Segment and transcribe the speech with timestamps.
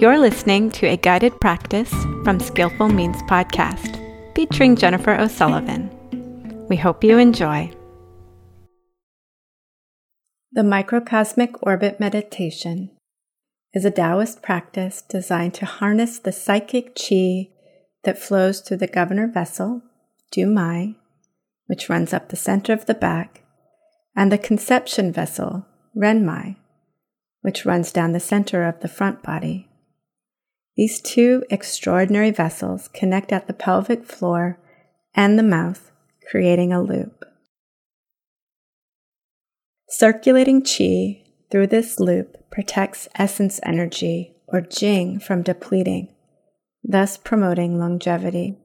[0.00, 1.90] You're listening to a guided practice
[2.24, 3.94] from Skillful Means podcast
[4.34, 5.88] featuring Jennifer O'Sullivan.
[6.68, 7.70] We hope you enjoy.
[10.50, 12.90] The Microcosmic Orbit Meditation
[13.72, 17.50] is a Taoist practice designed to harness the psychic chi
[18.02, 19.80] that flows through the governor vessel,
[20.32, 20.96] Du Mai,
[21.66, 23.42] which runs up the center of the back,
[24.16, 26.56] and the conception vessel, Ren Mai,
[27.42, 29.68] which runs down the center of the front body.
[30.76, 34.58] These two extraordinary vessels connect at the pelvic floor
[35.14, 35.92] and the mouth,
[36.28, 37.24] creating a loop.
[39.88, 46.12] Circulating qi through this loop protects essence energy or jing from depleting,
[46.82, 48.58] thus promoting longevity.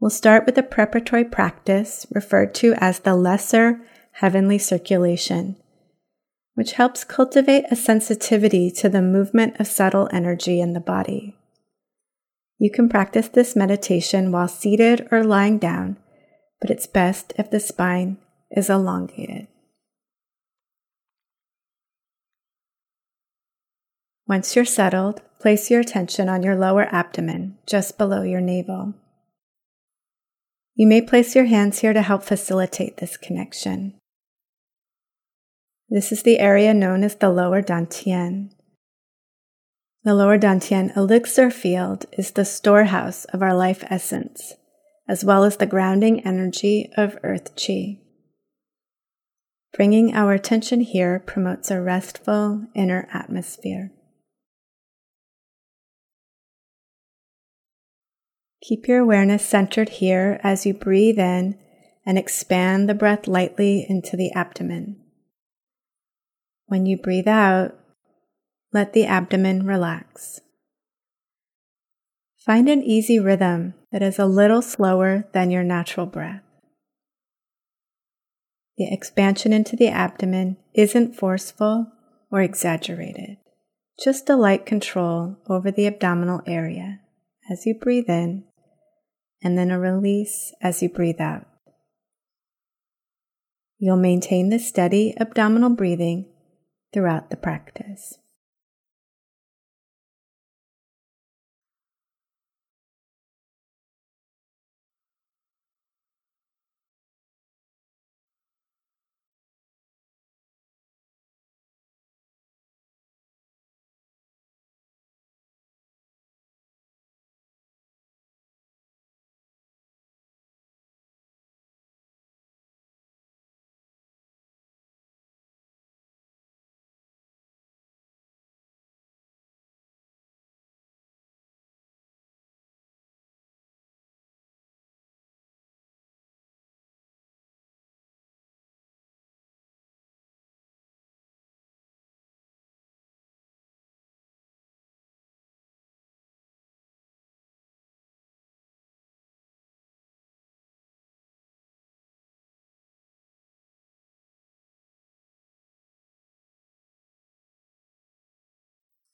[0.00, 3.80] We'll start with a preparatory practice referred to as the lesser
[4.12, 5.56] heavenly circulation
[6.58, 11.36] which helps cultivate a sensitivity to the movement of subtle energy in the body.
[12.58, 15.98] You can practice this meditation while seated or lying down,
[16.60, 18.16] but it's best if the spine
[18.50, 19.46] is elongated.
[24.26, 28.94] Once you're settled, place your attention on your lower abdomen, just below your navel.
[30.74, 33.97] You may place your hands here to help facilitate this connection.
[35.90, 38.50] This is the area known as the lower dantian.
[40.04, 44.54] The lower dantian elixir field is the storehouse of our life essence,
[45.08, 48.00] as well as the grounding energy of earth chi.
[49.74, 53.90] Bringing our attention here promotes a restful inner atmosphere.
[58.60, 61.58] Keep your awareness centered here as you breathe in
[62.04, 65.02] and expand the breath lightly into the abdomen.
[66.68, 67.74] When you breathe out,
[68.74, 70.40] let the abdomen relax.
[72.44, 76.42] Find an easy rhythm that is a little slower than your natural breath.
[78.76, 81.86] The expansion into the abdomen isn't forceful
[82.30, 83.38] or exaggerated,
[84.02, 87.00] just a light control over the abdominal area
[87.50, 88.44] as you breathe in,
[89.42, 91.46] and then a release as you breathe out.
[93.78, 96.26] You'll maintain the steady abdominal breathing
[96.92, 98.18] throughout the practice.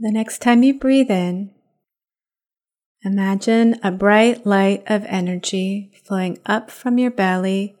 [0.00, 1.50] The next time you breathe in,
[3.02, 7.74] imagine a bright light of energy flowing up from your belly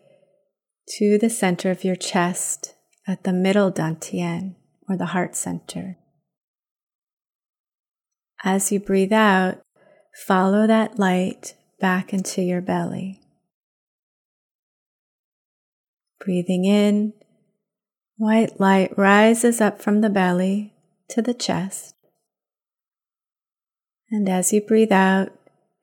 [0.96, 2.74] to the center of your chest
[3.06, 4.56] at the middle dantian
[4.88, 5.96] or the heart center.
[8.42, 9.60] As you breathe out,
[10.26, 13.20] follow that light back into your belly.
[16.18, 17.12] Breathing in,
[18.16, 20.74] white light rises up from the belly
[21.10, 21.94] to the chest.
[24.10, 25.32] And as you breathe out,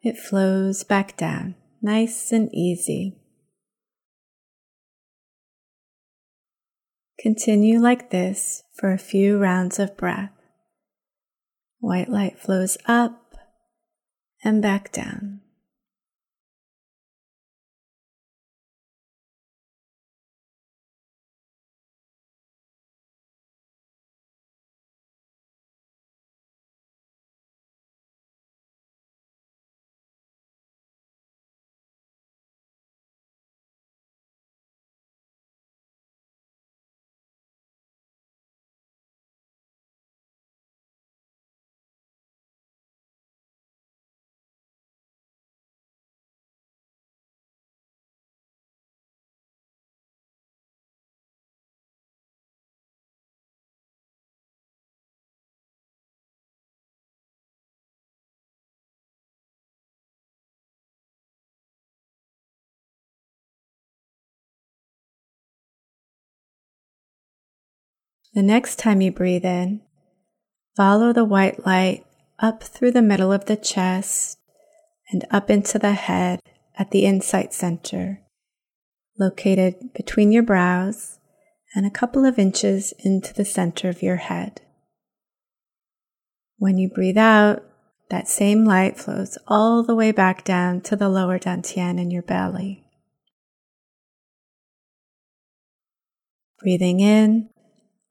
[0.02, 3.18] it flows back down, nice and easy.
[7.20, 10.32] Continue like this for a few rounds of breath.
[11.80, 13.36] White light flows up
[14.44, 15.42] and back down.
[68.36, 69.80] The next time you breathe in,
[70.76, 72.06] follow the white light
[72.38, 74.38] up through the middle of the chest
[75.10, 76.42] and up into the head
[76.78, 78.20] at the insight center,
[79.18, 81.18] located between your brows
[81.74, 84.60] and a couple of inches into the center of your head.
[86.58, 87.64] When you breathe out,
[88.10, 92.22] that same light flows all the way back down to the lower dantian in your
[92.22, 92.84] belly.
[96.60, 97.50] Breathing in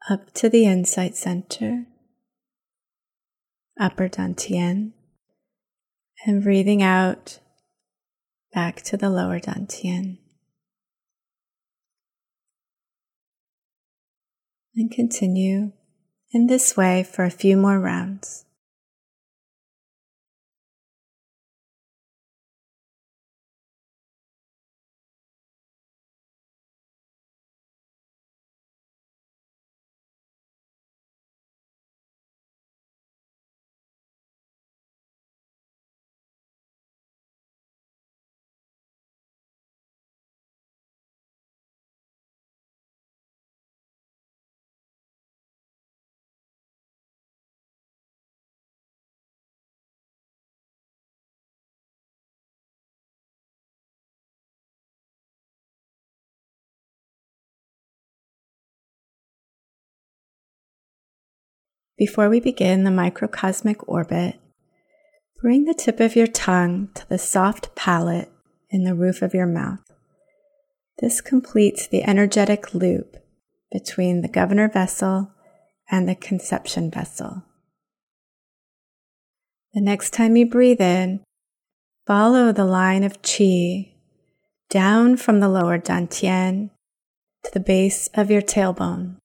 [0.08, 1.86] up to the insight center,
[3.80, 4.92] upper dantian,
[6.26, 7.38] and breathing out
[8.52, 10.18] back to the lower dantian.
[14.76, 15.72] And continue
[16.32, 18.44] in this way for a few more rounds.
[61.96, 64.40] Before we begin the microcosmic orbit,
[65.40, 68.32] bring the tip of your tongue to the soft palate
[68.68, 69.78] in the roof of your mouth.
[70.98, 73.16] This completes the energetic loop
[73.70, 75.30] between the governor vessel
[75.88, 77.44] and the conception vessel.
[79.72, 81.22] The next time you breathe in,
[82.06, 83.92] follow the line of qi
[84.68, 86.70] down from the lower dantian
[87.44, 89.18] to the base of your tailbone.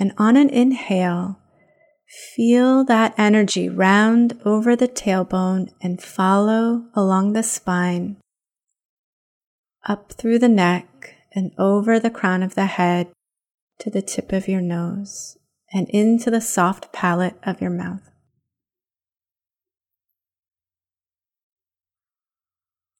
[0.00, 1.38] And on an inhale,
[2.34, 8.16] feel that energy round over the tailbone and follow along the spine,
[9.86, 13.08] up through the neck and over the crown of the head
[13.78, 15.36] to the tip of your nose
[15.70, 18.10] and into the soft palate of your mouth.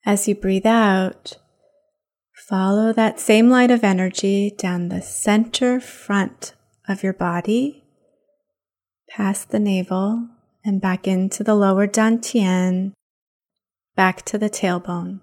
[0.04, 1.38] As you breathe out,
[2.34, 6.52] follow that same light of energy down the center front
[6.90, 7.84] of your body,
[9.08, 10.28] past the navel
[10.64, 12.92] and back into the lower dantian,
[13.96, 15.20] back to the tailbone.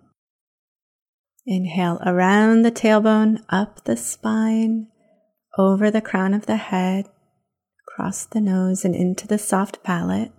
[1.45, 4.87] Inhale around the tailbone, up the spine,
[5.57, 7.07] over the crown of the head,
[7.87, 10.31] across the nose and into the soft palate.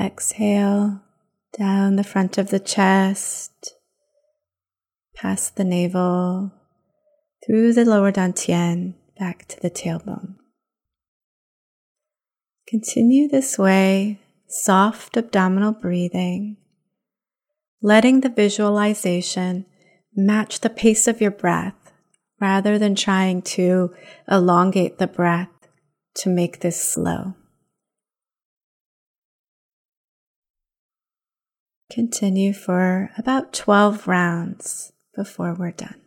[0.00, 1.02] Exhale
[1.58, 3.74] down the front of the chest,
[5.14, 6.52] past the navel,
[7.48, 10.34] through the lower dantian back to the tailbone.
[12.68, 16.58] Continue this way, soft abdominal breathing,
[17.80, 19.64] letting the visualization
[20.14, 21.92] match the pace of your breath
[22.38, 23.94] rather than trying to
[24.30, 25.48] elongate the breath
[26.14, 27.34] to make this slow.
[31.90, 35.98] Continue for about 12 rounds before we're done.